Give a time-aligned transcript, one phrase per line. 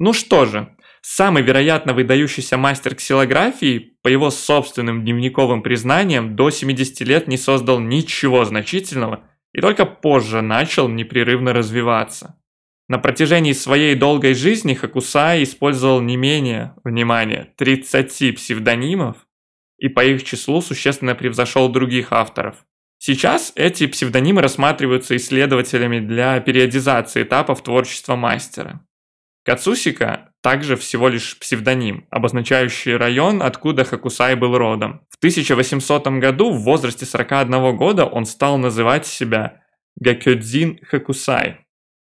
[0.00, 7.02] Ну что же, самый вероятно выдающийся мастер ксилографии, по его собственным дневниковым признаниям, до 70
[7.02, 12.40] лет не создал ничего значительного и только позже начал непрерывно развиваться.
[12.88, 19.18] На протяжении своей долгой жизни Хакусай использовал не менее, внимание, 30 псевдонимов
[19.76, 22.56] и по их числу существенно превзошел других авторов.
[22.96, 28.80] Сейчас эти псевдонимы рассматриваются исследователями для периодизации этапов творчества мастера.
[29.44, 35.06] Кацусика также всего лишь псевдоним, обозначающий район, откуда Хакусай был родом.
[35.10, 39.62] В 1800 году, в возрасте 41 года, он стал называть себя
[39.96, 41.66] Гакёдзин Хакусай,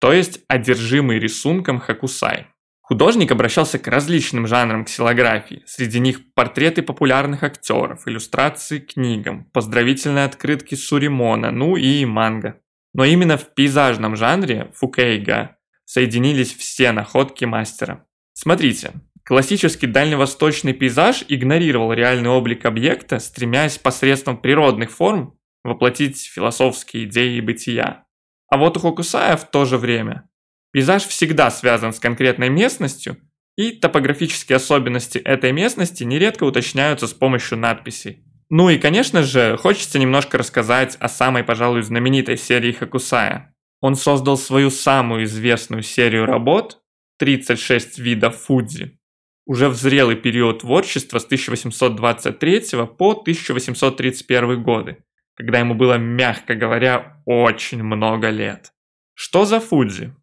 [0.00, 2.46] то есть одержимый рисунком Хакусай.
[2.82, 10.24] Художник обращался к различным жанрам ксилографии, среди них портреты популярных актеров, иллюстрации к книгам, поздравительные
[10.24, 12.60] открытки Суримона, ну и манго.
[12.92, 15.56] Но именно в пейзажном жанре Фукейга
[15.90, 18.06] соединились все находки мастера.
[18.32, 18.92] Смотрите,
[19.24, 28.04] классический дальневосточный пейзаж игнорировал реальный облик объекта, стремясь посредством природных форм воплотить философские идеи бытия.
[28.48, 30.30] А вот у Хокусая в то же время
[30.70, 33.16] пейзаж всегда связан с конкретной местностью,
[33.56, 38.24] и топографические особенности этой местности нередко уточняются с помощью надписей.
[38.48, 43.49] Ну и, конечно же, хочется немножко рассказать о самой, пожалуй, знаменитой серии Хокусая.
[43.80, 46.82] Он создал свою самую известную серию работ
[47.18, 48.98] 36 видов Фудзи
[49.46, 54.98] уже в зрелый период творчества с 1823 по 1831 годы
[55.40, 58.74] когда ему было, мягко говоря, очень много лет.
[59.14, 60.14] Что за Фудзи?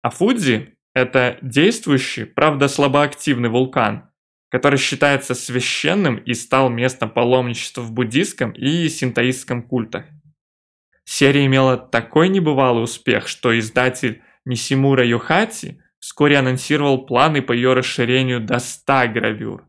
[0.00, 4.10] А Фудзи– это действующий, правда слабоактивный вулкан,
[4.48, 10.06] который считается священным и стал местом паломничества в буддийском и синтоистском культах.
[11.04, 18.40] Серия имела такой небывалый успех, что издатель Нисимура Йохати вскоре анонсировал планы по ее расширению
[18.40, 19.68] до 100 гравюр.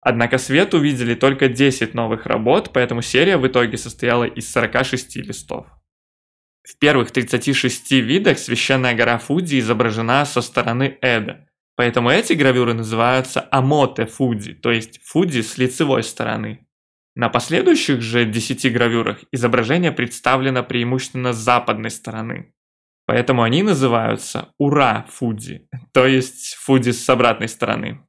[0.00, 5.66] Однако свет увидели только 10 новых работ, поэтому серия в итоге состояла из 46 листов.
[6.62, 13.40] В первых 36 видах священная гора Фудзи изображена со стороны Эда, поэтому эти гравюры называются
[13.50, 16.65] Амоте Фудзи, то есть Фудзи с лицевой стороны.
[17.16, 22.52] На последующих же 10 гравюрах изображение представлено преимущественно с западной стороны.
[23.06, 28.05] Поэтому они называются Ура Фудзи, то есть Фудзи с обратной стороны.